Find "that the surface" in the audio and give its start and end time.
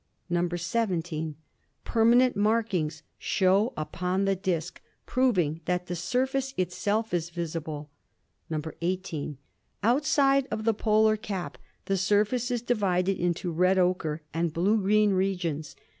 5.65-6.55